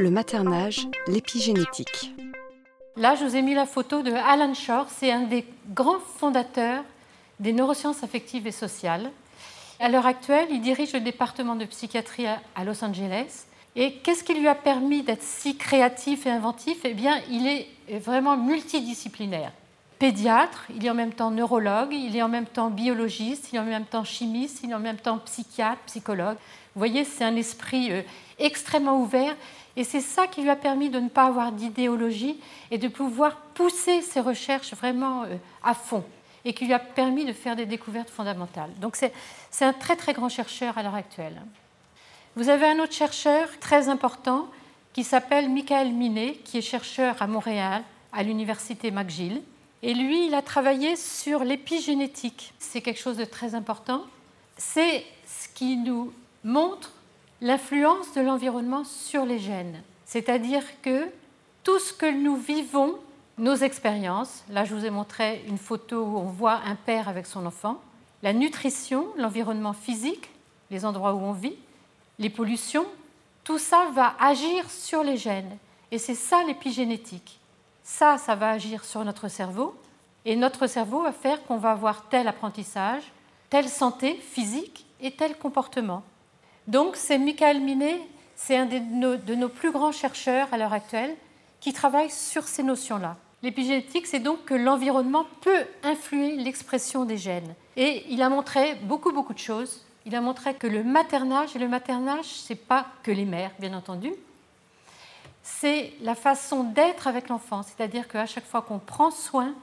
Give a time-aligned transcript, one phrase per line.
[0.00, 2.14] Le maternage, l'épigénétique.
[2.96, 4.86] Là, je vous ai mis la photo de Alan Shore.
[4.88, 5.44] C'est un des
[5.74, 6.84] grands fondateurs
[7.40, 9.10] des neurosciences affectives et sociales.
[9.80, 13.46] À l'heure actuelle, il dirige le département de psychiatrie à Los Angeles.
[13.74, 16.78] Et qu'est-ce qui lui a permis d'être si créatif et inventif?
[16.84, 19.50] Eh bien, il est vraiment multidisciplinaire.
[19.98, 23.58] Pédiatre, il est en même temps neurologue, il est en même temps biologiste, il est
[23.58, 26.36] en même temps chimiste, il est en même temps psychiatre, psychologue.
[26.74, 28.02] Vous voyez, c'est un esprit euh,
[28.38, 29.34] extrêmement ouvert
[29.76, 32.38] et c'est ça qui lui a permis de ne pas avoir d'idéologie
[32.70, 35.34] et de pouvoir pousser ses recherches vraiment euh,
[35.64, 36.04] à fond
[36.44, 38.70] et qui lui a permis de faire des découvertes fondamentales.
[38.80, 39.12] Donc c'est
[39.64, 41.42] un très très grand chercheur à l'heure actuelle.
[42.36, 44.48] Vous avez un autre chercheur très important
[44.92, 49.42] qui s'appelle Michael Minet, qui est chercheur à Montréal, à l'université McGill.
[49.82, 52.52] Et lui, il a travaillé sur l'épigénétique.
[52.58, 54.04] C'est quelque chose de très important.
[54.56, 56.92] C'est ce qui nous montre
[57.40, 59.82] l'influence de l'environnement sur les gènes.
[60.04, 61.08] C'est-à-dire que
[61.62, 62.98] tout ce que nous vivons,
[63.36, 67.26] nos expériences, là je vous ai montré une photo où on voit un père avec
[67.26, 67.80] son enfant,
[68.22, 70.30] la nutrition, l'environnement physique,
[70.70, 71.56] les endroits où on vit,
[72.18, 72.86] les pollutions,
[73.44, 75.56] tout ça va agir sur les gènes.
[75.90, 77.38] Et c'est ça l'épigénétique.
[77.88, 79.74] Ça, ça va agir sur notre cerveau.
[80.26, 83.02] Et notre cerveau va faire qu'on va avoir tel apprentissage,
[83.48, 86.02] telle santé physique et tel comportement.
[86.66, 87.98] Donc c'est Michael Minet,
[88.36, 91.16] c'est un de nos, de nos, plus grands chercheurs à l'heure actuelle
[91.60, 93.16] qui travaille sur ces notions-là.
[93.42, 97.54] L'épigénétique, c'est donc que l'environnement peut influer l'expression des gènes.
[97.76, 99.86] Et il a montré beaucoup, beaucoup de choses.
[100.04, 103.52] Il a montré que le maternage, et le maternage, ce n'est pas que les mères,
[103.58, 104.12] bien entendu,
[105.60, 107.62] c'est la façon d'être avec l'enfant.
[107.62, 109.54] C'est-à-dire qu'à chaque fois qu'on prend soin,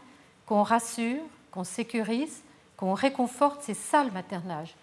[0.45, 2.41] qu'on rassure, qu'on sécurise,
[2.75, 4.75] qu'on réconforte, c'est ça le maternage.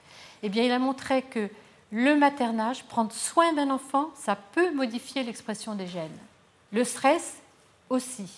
[0.43, 1.49] Eh bien, il a montré que
[1.91, 6.17] le maternage, prendre soin d'un enfant, ça peut modifier l'expression des gènes.
[6.73, 7.37] Le stress
[7.91, 8.31] aussi.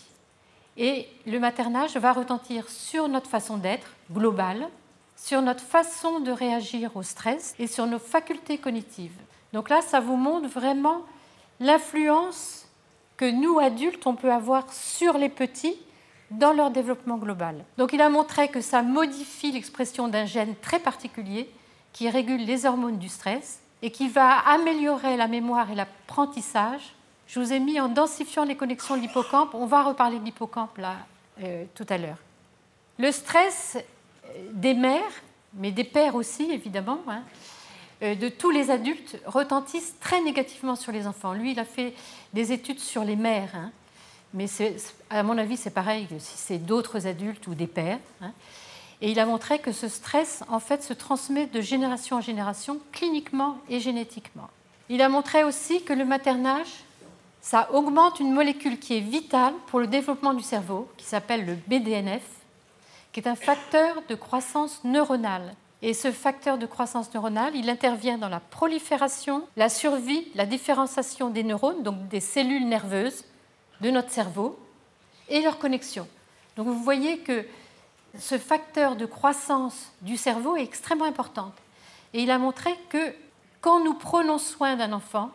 [0.76, 4.68] Et le maternage va retentir sur notre façon d'être globale,
[5.16, 9.16] sur notre façon de réagir au stress et sur nos facultés cognitives.
[9.52, 11.02] Donc là, ça vous montre vraiment
[11.64, 12.66] l'influence
[13.16, 15.76] que nous, adultes, on peut avoir sur les petits
[16.30, 17.64] dans leur développement global.
[17.78, 21.48] Donc il a montré que ça modifie l'expression d'un gène très particulier
[21.92, 26.94] qui régule les hormones du stress et qui va améliorer la mémoire et l'apprentissage.
[27.26, 29.54] Je vous ai mis en densifiant les connexions de l'hippocampe.
[29.54, 30.96] On va reparler de l'hippocampe là
[31.42, 32.18] euh, tout à l'heure.
[32.98, 33.78] Le stress
[34.52, 35.22] des mères,
[35.54, 37.22] mais des pères aussi évidemment, hein,
[38.04, 41.32] de tous les adultes retentissent très négativement sur les enfants.
[41.32, 41.94] Lui, il a fait
[42.34, 43.70] des études sur les mères, hein,
[44.34, 44.46] mais
[45.10, 48.00] à mon avis, c'est pareil si c'est d'autres adultes ou des pères.
[48.20, 48.32] Hein.
[49.00, 52.80] Et il a montré que ce stress, en fait, se transmet de génération en génération,
[52.92, 54.48] cliniquement et génétiquement.
[54.88, 56.84] Il a montré aussi que le maternage,
[57.40, 61.54] ça augmente une molécule qui est vitale pour le développement du cerveau, qui s'appelle le
[61.54, 62.24] BDNF,
[63.12, 65.54] qui est un facteur de croissance neuronale.
[65.86, 71.28] Et ce facteur de croissance neuronale, il intervient dans la prolifération, la survie, la différenciation
[71.28, 73.22] des neurones, donc des cellules nerveuses
[73.82, 74.58] de notre cerveau,
[75.28, 76.08] et leur connexion.
[76.56, 77.44] Donc vous voyez que
[78.18, 81.52] ce facteur de croissance du cerveau est extrêmement important.
[82.14, 83.14] Et il a montré que
[83.60, 85.32] quand nous prenons soin d'un enfant,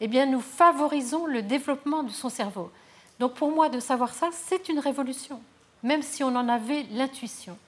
[0.00, 2.72] eh bien, nous favorisons le développement de son cerveau.
[3.18, 5.42] Donc pour moi, de savoir ça, c'est une révolution,
[5.82, 7.58] même si on en avait l'intuition.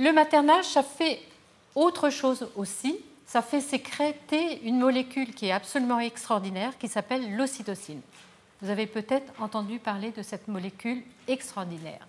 [0.00, 1.20] Le maternage, ça fait
[1.74, 2.96] autre chose aussi.
[3.26, 8.00] Ça fait sécréter une molécule qui est absolument extraordinaire, qui s'appelle l'ocytocine.
[8.62, 12.06] Vous avez peut-être entendu parler de cette molécule extraordinaire.